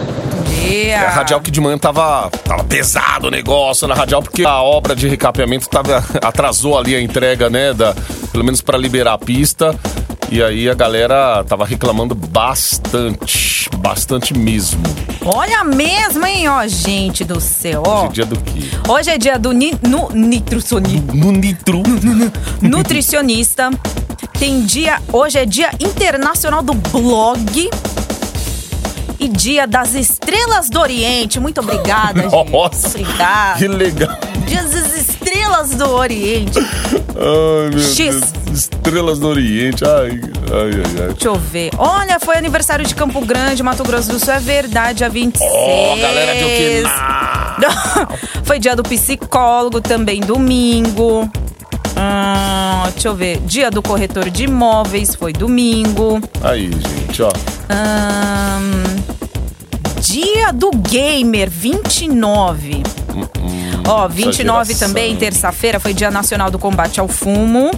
[0.73, 4.63] É, a Radial que de manhã tava, tava pesado o negócio na Radial, porque a
[4.63, 7.73] obra de recapeamento tava, atrasou ali a entrega, né?
[7.73, 7.95] Da,
[8.31, 9.75] pelo menos para liberar a pista.
[10.31, 14.81] E aí a galera tava reclamando bastante, bastante mesmo.
[15.33, 18.09] Olha mesmo, hein, ó, gente do céu, ó.
[18.09, 18.63] De dia do quê?
[18.89, 21.83] Hoje é dia do ni, nu, No nitro.
[22.63, 23.71] nutricionista.
[24.39, 25.01] Tem dia.
[25.13, 27.71] Hoje é dia internacional do blog.
[29.19, 31.39] E dia das estrelas do Oriente.
[31.39, 32.33] Muito obrigada, gente.
[32.35, 33.59] Muito Nossa, obrigada.
[33.59, 34.19] que legal.
[34.47, 36.59] Dia das estrelas do Oriente.
[36.59, 37.97] Ai, meu X.
[38.21, 38.33] Deus.
[38.53, 39.85] Estrelas do Oriente.
[39.85, 41.09] Ai, ai, ai, ai.
[41.09, 41.71] Deixa eu ver.
[41.79, 44.33] Olha, foi aniversário de Campo Grande, Mato Grosso do Sul.
[44.35, 45.51] É verdade, dia 26.
[45.53, 47.41] Ó, galera de Okinawa.
[48.45, 51.23] Foi dia do psicólogo também, domingo.
[51.97, 53.39] Hum, deixa eu ver.
[53.41, 56.21] Dia do corretor de imóveis foi domingo.
[56.43, 57.31] Aí, gente, ó.
[57.71, 58.83] Hum,
[60.01, 62.83] dia do gamer, 29.
[63.87, 64.89] Ó, 29 geração.
[64.89, 67.71] também, terça-feira, foi Dia Nacional do Combate ao Fumo.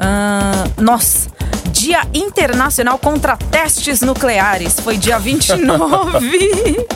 [0.00, 1.28] Hum, nossa,
[1.72, 6.86] Dia Internacional contra Testes Nucleares, foi dia 29.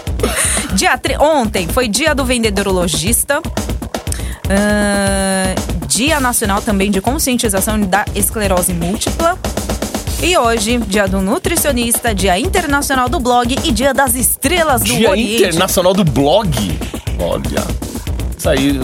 [0.75, 3.41] dia tre- Ontem foi Dia do Vendedor Logista.
[4.49, 9.39] Hum, dia Nacional também de Conscientização da Esclerose Múltipla.
[10.23, 15.11] E hoje, dia do nutricionista, dia internacional do blog e dia das estrelas do Dia
[15.11, 15.43] Oriente.
[15.43, 16.79] Internacional do Blog.
[17.19, 17.65] Olha.
[18.39, 18.79] Isso aí.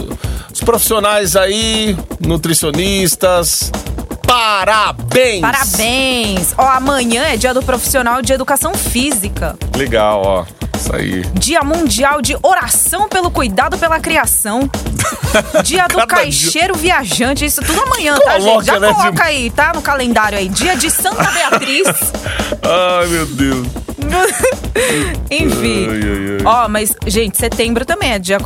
[0.53, 3.71] Os profissionais aí, nutricionistas.
[4.29, 5.41] Parabéns!
[5.41, 6.53] Parabéns!
[6.55, 9.57] Ó, amanhã é dia do profissional de educação física.
[9.75, 10.45] Legal, ó.
[10.77, 11.21] Isso aí.
[11.33, 14.69] Dia mundial de oração pelo cuidado pela criação.
[15.65, 17.43] Dia do caixeiro viajante.
[17.43, 18.65] Isso tudo amanhã, tá, Coloca, gente?
[18.65, 19.71] Já né, coloca de- aí, tá?
[19.73, 20.47] No calendário aí.
[20.47, 21.87] Dia de Santa Beatriz.
[22.63, 23.67] Ai, meu Deus.
[25.31, 25.87] Enfim.
[26.45, 28.37] Ó, mas, gente, setembro também é dia,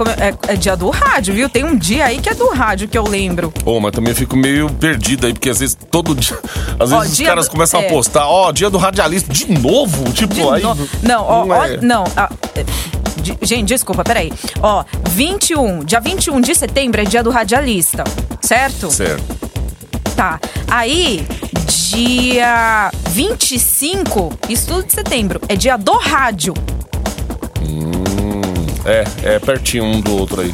[0.48, 1.50] é, é dia do rádio, viu?
[1.50, 3.54] Tem um dia aí que é do rádio que eu lembro.
[3.66, 6.38] Ô, mas também eu fico meio perdido aí, porque às vezes todo dia.
[6.80, 7.86] Às vezes os caras do- começam é.
[7.88, 10.12] a postar, ó, dia do radialista, de novo?
[10.12, 10.62] Tipo, De aí.
[10.64, 11.78] no- Não, ó, não ó, é.
[11.82, 12.04] não.
[13.18, 14.32] de- gente, desculpa, peraí.
[14.62, 18.04] Ó, 21, dia 21 de setembro é dia do radialista,
[18.42, 18.92] certo?
[18.92, 19.24] Certo.
[20.16, 20.40] Tá.
[20.70, 21.26] Aí,
[21.74, 26.54] dia 25, isso tudo de setembro, é dia do rádio.
[28.86, 30.54] É, é pertinho um do outro aí.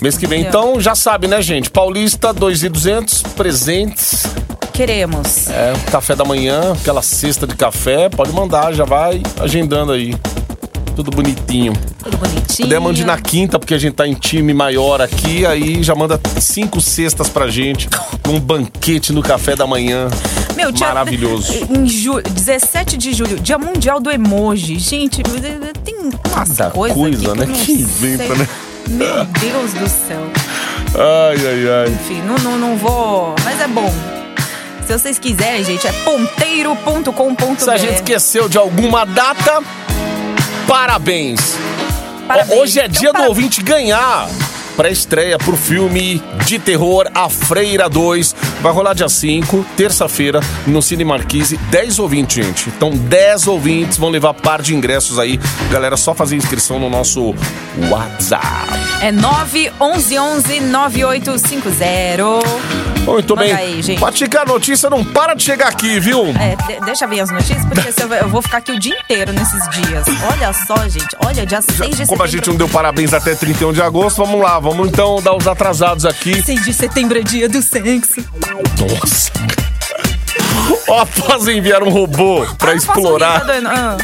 [0.00, 1.70] Mês que vem, então, já sabe, né, gente?
[1.70, 4.26] Paulista, 2.200, presentes.
[4.72, 5.48] Queremos.
[5.50, 10.14] É, café da manhã, aquela cesta de café, pode mandar, já vai agendando aí.
[10.96, 11.72] Tudo bonitinho.
[12.02, 12.68] Tudo bonitinho.
[12.68, 16.20] Puder, mande na quinta, porque a gente tá em time maior aqui, aí já manda
[16.40, 17.88] cinco cestas pra gente,
[18.28, 20.08] um banquete no café da manhã.
[20.56, 21.52] Meu, dia, Maravilhoso.
[21.70, 24.78] Em julho, 17 de julho, dia mundial do emoji.
[24.78, 25.22] Gente,
[25.84, 28.48] tem umas Cada coisa, né, não que inventa, né?
[28.88, 30.22] Meu Deus do céu.
[30.94, 31.88] Ai, ai, ai.
[31.88, 33.34] Enfim, não, não, não vou.
[33.44, 33.92] Mas é bom.
[34.86, 37.58] Se vocês quiserem, gente, é ponteiro.com.br.
[37.58, 39.62] Se a gente esqueceu de alguma data,
[40.66, 41.56] parabéns.
[42.32, 42.60] Parabéns.
[42.60, 43.28] Hoje é Então, dia do parabéns.
[43.36, 44.28] ouvinte ganhar.
[44.82, 48.34] Pré-estreia pro filme de terror A Freira 2.
[48.60, 51.56] Vai rolar dia 5, terça-feira, no Cine Marquise.
[51.56, 52.68] 10 ouvintes, gente.
[52.68, 55.38] Então, 10 ouvintes vão levar par de ingressos aí.
[55.70, 57.32] Galera, só fazer inscrição no nosso
[57.88, 58.42] WhatsApp.
[59.00, 62.22] É 911 9850.
[63.04, 63.52] Muito Manda bem.
[63.54, 64.00] aí, gente.
[64.00, 66.26] Patica, a notícia não para de chegar aqui, viu?
[66.38, 69.68] É, de- deixa vir as notícias, porque eu vou ficar aqui o dia inteiro nesses
[69.70, 70.04] dias.
[70.30, 71.08] Olha só, gente.
[71.24, 72.06] Olha, dia 6 de setembro.
[72.06, 75.36] Como a gente não deu parabéns até 31 de agosto, vamos lá, vamos então dar
[75.36, 76.42] os atrasados aqui.
[76.42, 78.24] 6 de setembro é dia do sexo.
[78.78, 79.30] Nossa.
[80.88, 83.52] Ó, após enviar um robô pra Ah, explorar tá?
[83.66, 83.96] Ah.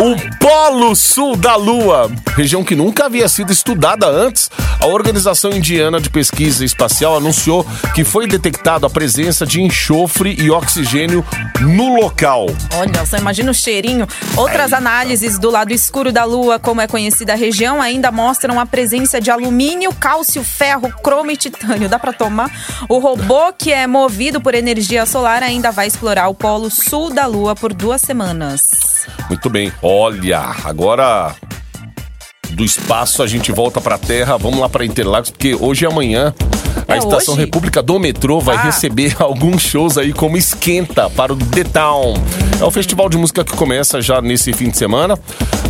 [0.00, 6.00] O Polo Sul da Lua, região que nunca havia sido estudada antes, a Organização Indiana
[6.00, 11.24] de Pesquisa Espacial anunciou que foi detectado a presença de enxofre e oxigênio
[11.60, 12.46] no local.
[12.76, 14.06] Olha, só imagina o cheirinho.
[14.36, 18.66] Outras análises do lado escuro da Lua, como é conhecida a região, ainda mostram a
[18.66, 21.88] presença de alumínio, cálcio, ferro, cromo e titânio.
[21.88, 22.50] Dá pra tomar?
[22.88, 27.26] O robô, que é movido por energia solar, ainda vai explorar o polo sul da
[27.26, 29.06] Lua por duas semanas.
[29.28, 29.72] Muito bem.
[29.82, 31.34] Olha, agora
[32.50, 34.36] do espaço a gente volta pra Terra.
[34.36, 36.34] Vamos lá pra Interlagos, porque hoje e amanhã
[36.86, 37.44] a É Estação hoje?
[37.44, 38.62] República do Metrô vai Ah.
[38.62, 42.14] receber alguns shows aí como esquenta para o The Town.
[42.60, 45.18] É o festival de música que começa já nesse fim de semana.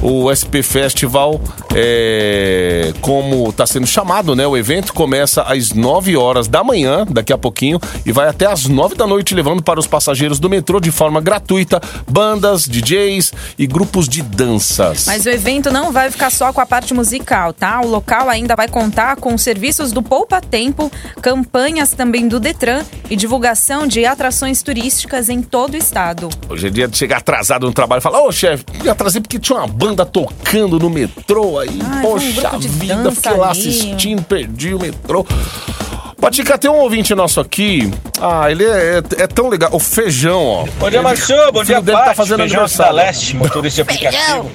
[0.03, 1.41] O SP Festival,
[1.75, 4.47] é, como está sendo chamado, né?
[4.47, 8.67] O evento começa às 9 horas da manhã, daqui a pouquinho, e vai até às
[8.67, 13.67] 9 da noite, levando para os passageiros do metrô de forma gratuita bandas, DJs e
[13.67, 15.05] grupos de danças.
[15.07, 17.81] Mas o evento não vai ficar só com a parte musical, tá?
[17.81, 20.91] O local ainda vai contar com serviços do Poupa Tempo,
[21.23, 26.29] campanhas também do Detran e divulgação de atrações turísticas em todo o estado.
[26.49, 29.39] Hoje é dia de chegar atrasado no trabalho e falar, ô chefe, me atrasei porque
[29.39, 31.79] tinha uma banda tocando no metrô aí.
[31.85, 33.59] Ai, um Poxa de vida, fiquei lá ali.
[33.69, 35.27] assistindo, perdi o metrô.
[36.21, 37.89] Patica, tem um ouvinte nosso aqui.
[38.21, 39.71] Ah, ele é, é- é tão legal.
[39.73, 40.65] O Feijão, ó.
[40.81, 41.37] Bom dia, Marcio.
[41.53, 42.09] Bom o dia, dele Paty.
[42.09, 42.97] tá fazendo Feijão aqui da aniversário.
[42.97, 44.51] Leste, motorista de aplicativo.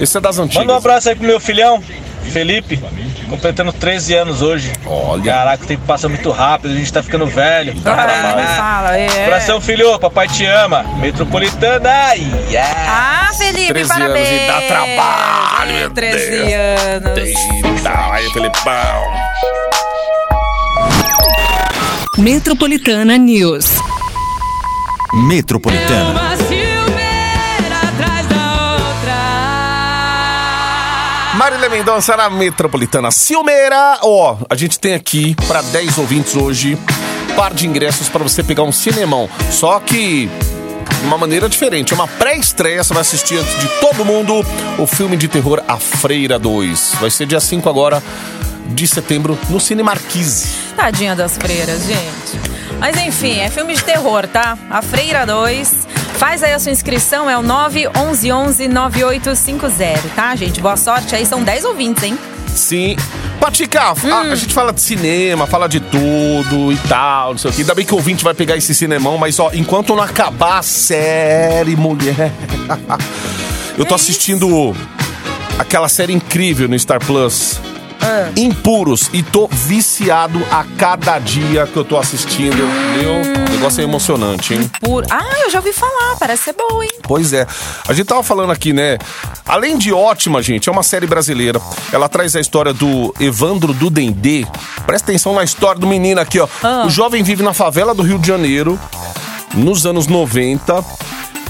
[0.00, 0.62] Esse é das antigas.
[0.62, 1.82] Manda um abraço aí pro meu filhão,
[2.30, 2.80] Felipe,
[3.28, 4.72] completando 13 anos hoje.
[4.86, 5.22] Olha.
[5.32, 7.74] Caraca, o tempo passa muito rápido, a gente tá ficando velho.
[7.84, 9.24] Ah, me fala, é.
[9.24, 10.82] Abração, filho, papai te ama.
[10.98, 12.14] Metropolitana,
[12.48, 13.28] yeah.
[13.28, 14.28] Ah, Felipe, 13 parabéns!
[14.28, 16.52] anos e dá trabalho, meu 13 Deus.
[16.94, 17.18] anos.
[17.18, 19.04] Eita, aí, Felipão.
[22.18, 23.66] Metropolitana News.
[25.28, 26.34] Metropolitana.
[31.44, 33.98] Marília Mendonça na Metropolitana Silmeira.
[34.00, 36.78] Ó, a gente tem aqui para 10 ouvintes hoje
[37.36, 39.28] par de ingressos para você pegar um cinemão.
[39.50, 41.92] Só que de uma maneira diferente.
[41.92, 44.42] É uma pré-estreia, você vai assistir antes de todo mundo
[44.78, 46.94] o filme de terror A Freira 2.
[46.98, 48.02] Vai ser dia 5 agora
[48.68, 50.48] de setembro no Cine Marquise.
[50.74, 52.40] Tadinha das freiras, gente.
[52.80, 54.56] Mas enfim, é filme de terror, tá?
[54.70, 55.86] A Freira 2.
[56.24, 60.58] Faz aí a sua inscrição, é o 911-9850, tá, gente?
[60.58, 62.18] Boa sorte aí, são 10 ouvintes, hein?
[62.48, 62.96] Sim.
[63.38, 64.32] Patica, a- Hum.
[64.32, 67.60] a, gente fala de cinema, fala de tudo e tal, não sei o que.
[67.60, 70.62] Ainda bem que o ouvinte vai pegar esse cinemão, mas ó, enquanto não acabar a
[70.62, 72.32] série, mulher.
[73.76, 74.74] Eu tô assistindo
[75.58, 77.60] aquela série incrível no Star Plus.
[78.04, 78.30] Ah.
[78.36, 82.56] Impuros e tô viciado a cada dia que eu tô assistindo,
[82.98, 83.10] viu?
[83.48, 84.70] O negócio é emocionante, hein?
[84.78, 85.06] Por...
[85.10, 86.90] Ah, eu já ouvi falar, parece ser boa, hein?
[87.02, 87.46] Pois é.
[87.88, 88.98] A gente tava falando aqui, né?
[89.46, 91.58] Além de ótima, gente, é uma série brasileira.
[91.90, 94.46] Ela traz a história do Evandro do Dendê.
[94.84, 96.48] Presta atenção na história do menino aqui, ó.
[96.62, 96.84] Ah.
[96.86, 98.78] O jovem vive na favela do Rio de Janeiro,
[99.54, 100.84] nos anos 90.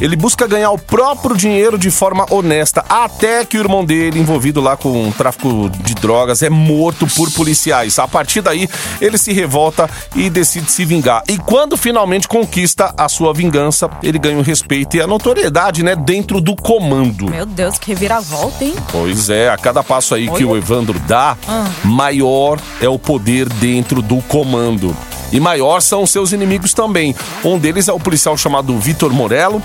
[0.00, 4.60] Ele busca ganhar o próprio dinheiro de forma honesta, até que o irmão dele, envolvido
[4.60, 7.98] lá com tráfico de drogas, é morto por policiais.
[7.98, 8.68] A partir daí,
[9.00, 11.22] ele se revolta e decide se vingar.
[11.28, 15.94] E quando finalmente conquista a sua vingança, ele ganha o respeito e a notoriedade, né,
[15.94, 17.30] dentro do comando.
[17.30, 18.74] Meu Deus, que reviravolta, hein?
[18.90, 20.48] Pois é, a cada passo aí que Olha.
[20.48, 21.66] o Evandro dá, Ah.
[21.84, 24.94] maior é o poder dentro do comando.
[25.32, 27.14] E maior são os seus inimigos também.
[27.44, 29.62] Um deles é o policial chamado Vitor Morello,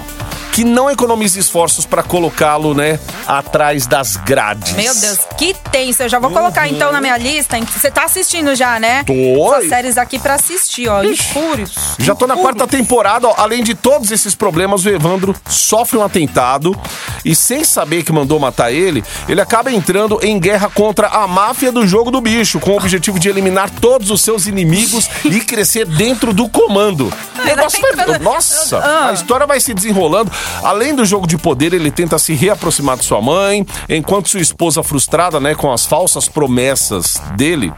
[0.51, 4.73] que não economiza esforços para colocá-lo, né, atrás das grades.
[4.73, 6.03] Meu Deus, que tenso.
[6.03, 7.57] Eu já vou colocar então na minha lista.
[7.59, 9.03] Você tá assistindo já, né?
[9.03, 9.53] Tô.
[9.53, 11.03] Essas séries aqui pra assistir, ó.
[11.03, 11.73] Impúrios.
[11.99, 13.35] Já tô na quarta temporada, ó.
[13.37, 16.75] além de todos esses problemas, o Evandro sofre um atentado
[17.23, 21.71] e sem saber que mandou matar ele, ele acaba entrando em guerra contra a máfia
[21.71, 25.85] do jogo do bicho, com o objetivo de eliminar todos os seus inimigos e crescer
[25.85, 27.11] dentro do comando.
[27.39, 29.09] O negócio vai- Nossa, Ah.
[29.09, 30.31] a história vai se desenrolando.
[30.63, 34.83] Além do jogo de poder, ele tenta se reaproximar de sua mãe, enquanto sua esposa
[34.83, 37.71] frustrada, né, com as falsas promessas dele,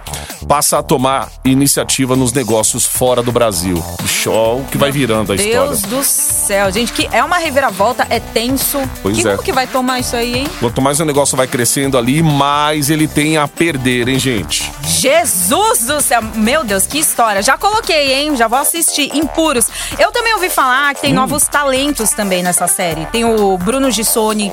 [0.47, 3.83] passa a tomar iniciativa nos negócios fora do Brasil.
[4.27, 5.97] O que vai virando a Deus história.
[5.97, 8.79] do céu, gente, que é uma reviravolta, é tenso.
[9.01, 9.30] Pois que é.
[9.31, 10.47] Como que vai tomar isso aí, hein?
[10.59, 14.71] Quanto mais o negócio vai crescendo ali, mais ele tem a perder, hein, gente?
[14.83, 16.21] Jesus do céu!
[16.35, 17.41] Meu Deus, que história.
[17.41, 18.35] Já coloquei, hein?
[18.35, 19.09] Já vou assistir.
[19.15, 19.67] Impuros.
[19.99, 20.95] Eu também ouvi falar Hum.
[20.95, 23.05] que tem novos talentos também nessa série.
[23.07, 24.51] Tem o Bruno Gissoni,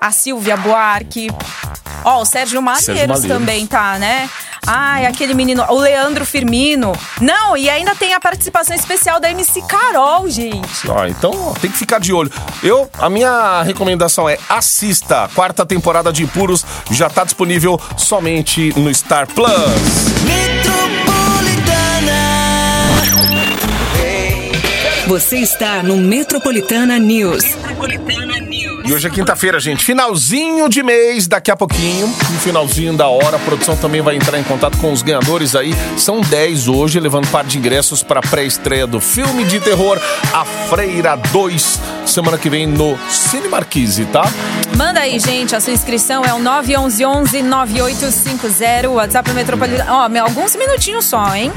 [0.00, 1.30] a Silvia Buarque.
[2.04, 3.24] Ó, o Sérgio Malheiros Malheiros.
[3.24, 4.28] também tá, né?
[4.66, 6.92] Ai, aquele menino, o Leandro Firmino.
[7.20, 10.88] Não, e ainda tem a participação especial da MC Carol, gente.
[10.88, 12.30] Ó, então tem que ficar de olho.
[12.62, 15.24] Eu, a minha recomendação é assista.
[15.24, 19.46] A quarta temporada de Puros já tá disponível somente no Star Plus.
[25.06, 27.44] Você está no Metropolitana News.
[27.44, 28.25] Metropolitana News.
[28.86, 29.84] E hoje é quinta-feira, gente.
[29.84, 34.38] Finalzinho de mês, daqui a pouquinho, no finalzinho da hora, a produção também vai entrar
[34.38, 35.74] em contato com os ganhadores aí.
[35.98, 40.00] São 10 hoje, levando par de ingressos para a pré-estreia do filme de terror
[40.32, 44.22] A Freira 2, semana que vem no Cine Marquise, tá?
[44.76, 49.92] Manda aí, gente, a sua inscrição é o 911-9850, WhatsApp Metropolitana.
[49.92, 51.50] Ó, alguns minutinhos só, hein?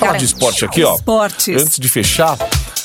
[0.00, 0.96] Falar Cara, de esporte aqui, ó.
[0.96, 1.62] Esportes.
[1.62, 2.36] Antes de fechar,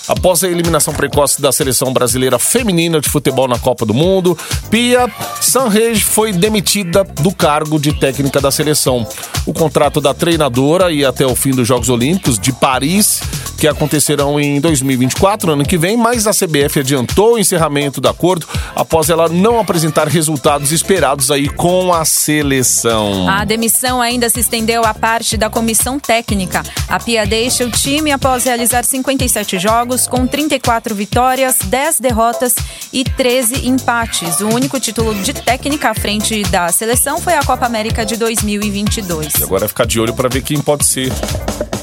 [0.09, 4.37] após a eliminação precoce da seleção brasileira feminina de futebol na Copa do Mundo,
[4.69, 5.07] Pia
[5.39, 9.07] Sanrej foi demitida do cargo de técnica da seleção.
[9.45, 13.21] O contrato da treinadora ia até o fim dos Jogos Olímpicos de Paris,
[13.59, 18.47] que acontecerão em 2024, ano que vem, mas a CBF adiantou o encerramento do acordo
[18.73, 23.27] após ela não apresentar resultados esperados aí com a seleção.
[23.27, 26.63] A demissão ainda se estendeu à parte da comissão técnica.
[26.87, 32.55] A Pia deixa o time após realizar 57 jogos, com 34 vitórias, 10 derrotas
[32.93, 34.39] e 13 empates.
[34.39, 39.33] O único título de técnica à frente da seleção foi a Copa América de 2022.
[39.37, 41.11] E agora é ficar de olho para ver quem pode ser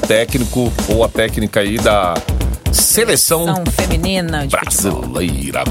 [0.07, 2.13] técnico ou a técnica aí da
[2.71, 5.63] seleção feminina brasileira.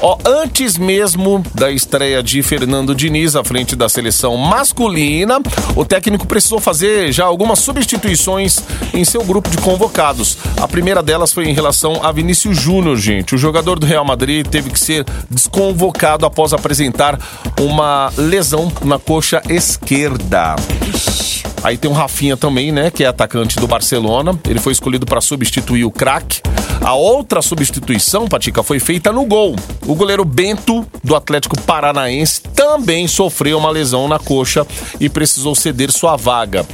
[0.00, 5.40] Ó, antes mesmo da estreia de Fernando Diniz à frente da seleção masculina,
[5.74, 8.58] o técnico precisou fazer já algumas substituições
[8.92, 10.38] em seu grupo de convocados.
[10.60, 13.34] A primeira delas foi em relação a Vinícius Júnior, gente.
[13.34, 17.18] O jogador do Real Madrid teve que ser desconvocado após apresentar
[17.60, 20.56] uma lesão na coxa esquerda.
[21.66, 22.92] Aí tem o Rafinha também, né?
[22.92, 24.38] Que é atacante do Barcelona.
[24.48, 26.40] Ele foi escolhido para substituir o craque.
[26.80, 29.56] A outra substituição, Patica, foi feita no gol.
[29.84, 34.64] O goleiro Bento, do Atlético Paranaense, também sofreu uma lesão na coxa
[35.00, 36.64] e precisou ceder sua vaga.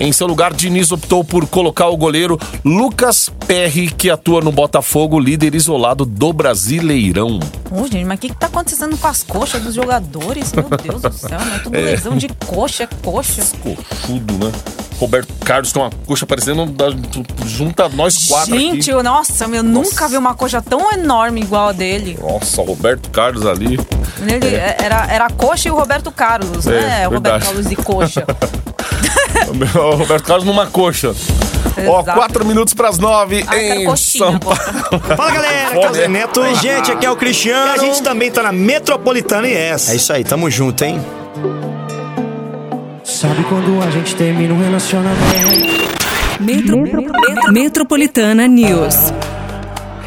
[0.00, 5.20] Em seu lugar, Diniz optou por colocar o goleiro Lucas Perry, que atua no Botafogo,
[5.20, 7.38] líder isolado do Brasileirão.
[7.70, 10.52] Ô, gente, mas o que, que tá acontecendo com as coxas dos jogadores?
[10.54, 11.60] Meu Deus do céu, né?
[11.62, 13.42] Tudo lesão de coxa, coxa.
[13.62, 14.50] Coxudo, né?
[14.98, 16.86] Roberto Carlos com uma coxa parecendo da,
[17.46, 18.90] junta nós quatro Gente, aqui.
[18.90, 22.18] eu- nossa, eu nunca vi uma coxa tão enorme igual a dele.
[22.20, 23.78] Nossa, o Roberto Carlos ali.
[24.20, 27.08] Ele era, era a coxa e o Roberto Carlos, É, né?
[27.08, 27.44] O Roberto verdade.
[27.44, 28.24] Carlos e coxa.
[29.78, 31.14] o Roberto Carlos numa coxa.
[31.86, 32.18] Ó, Exato.
[32.18, 34.38] quatro minutos pras nove Ah, eu quero em coxinha São.
[34.38, 34.58] Paulo.
[35.16, 35.94] Fala galera, aqui é o Fome.
[35.94, 36.40] Zé Neto.
[36.40, 37.72] Oi, gente, aqui é o Cristiano.
[37.72, 39.88] E a gente também tá na Metropolitana IS.
[39.90, 41.00] É isso aí, tamo junto, hein?
[43.04, 45.90] Sabe quando a gente termina um relacionamento?
[46.40, 48.94] Metro- Metropolitana News.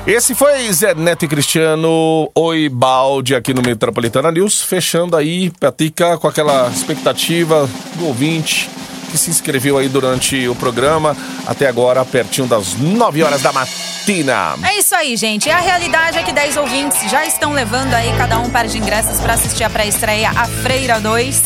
[0.05, 6.17] Esse foi Zé Neto e Cristiano, Oi Balde aqui no Metropolitana News, fechando aí, Patica,
[6.17, 8.69] com aquela expectativa do ouvinte
[9.13, 14.55] que se inscreveu aí durante o programa, até agora, pertinho das 9 horas da matina.
[14.63, 15.47] É isso aí, gente.
[15.47, 18.79] E a realidade é que 10 ouvintes já estão levando aí cada um par de
[18.79, 21.43] ingressos para assistir a pré-estreia A Freira 2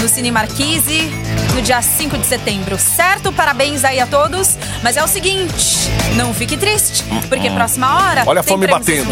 [0.00, 1.10] no Cine Marquise
[1.56, 3.32] no dia 5 de setembro, certo?
[3.32, 4.56] Parabéns aí a todos.
[4.84, 8.22] Mas é o seguinte, não fique triste, porque próxima hora.
[8.26, 9.10] Olha a fome batendo.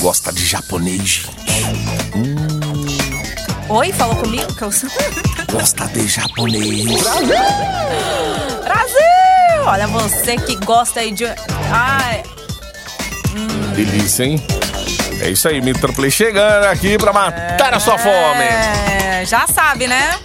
[0.00, 1.24] Gosta de japonês,
[3.68, 4.54] Oi, falou comigo?
[4.54, 4.88] Que eu sou...
[5.52, 7.02] gosta de japonês.
[8.64, 9.64] Brasil!
[9.66, 11.26] Olha, você que gosta aí de.
[11.70, 12.22] Ai,
[13.74, 14.42] Delícia, hein?
[15.20, 18.42] É isso aí, Metroplay chegando aqui pra matar a sua fome.
[18.42, 20.18] É, já sabe, né?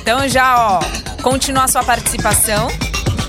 [0.00, 0.80] Então já, ó,
[1.22, 2.68] continua a sua participação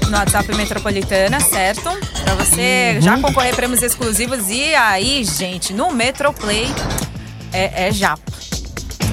[0.10, 1.90] no WhatsApp Metropolitana, certo?
[2.24, 4.50] Pra você já concorrer a prêmios exclusivos.
[4.50, 6.74] E aí, gente, no Metroplay
[7.54, 7.92] é, é.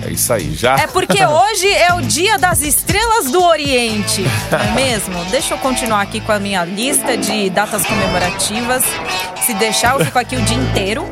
[0.04, 0.76] É isso aí, já.
[0.76, 5.24] É porque hoje é o dia das estrelas do Oriente, não é mesmo?
[5.26, 8.84] Deixa eu continuar aqui com a minha lista de datas comemorativas.
[9.44, 11.08] Se deixar, eu fico aqui o dia inteiro.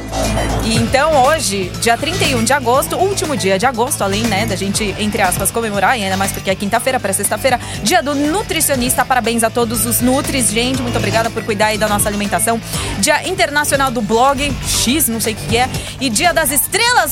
[0.64, 4.94] E então hoje, dia 31 de agosto, último dia de agosto, além né, da gente,
[4.98, 9.04] entre aspas, comemorar, e ainda mais porque é quinta-feira para sexta-feira, dia do nutricionista.
[9.04, 10.82] Parabéns a todos os Nutris, gente.
[10.82, 12.60] Muito obrigada por cuidar aí da nossa alimentação.
[12.98, 15.68] Dia internacional do blog, X, não sei o que que é.
[16.00, 16.65] E dia das estrelas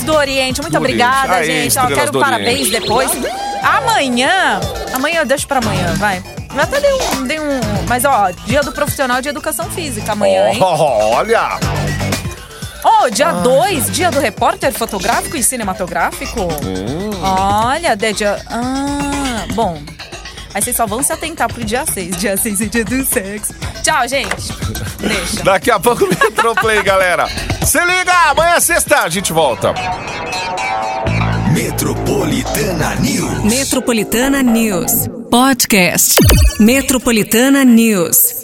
[0.05, 0.61] do Oriente.
[0.61, 1.51] Muito Do obrigada, Oriente.
[1.51, 1.79] Aê, gente.
[1.79, 3.11] Ó, estrelas quero parabéns depois.
[3.63, 4.61] Amanhã,
[4.93, 6.23] amanhã eu deixo pra amanhã, vai.
[6.55, 7.61] Eu até dei um, dei um.
[7.89, 10.59] Mas ó, dia do profissional de educação física amanhã, hein?
[10.61, 11.59] Olha!
[12.85, 16.41] Oh, dia 2, dia do repórter fotográfico e cinematográfico.
[17.23, 18.37] Olha, de dia.
[18.51, 19.79] Ah, bom.
[20.55, 22.17] Aí vocês só vão se atentar pro dia 6.
[22.17, 23.53] Dia 6 é dia do sexo.
[23.83, 24.53] Tchau, gente.
[24.99, 25.43] Deixa.
[25.43, 27.27] Daqui a pouco Metroplay, galera.
[27.67, 29.75] Se liga, amanhã é sexta, a gente volta.
[31.53, 33.45] Metropolitana News.
[33.45, 35.09] Metropolitana News.
[35.31, 36.21] Podcast.
[36.61, 38.44] Metropolitana News.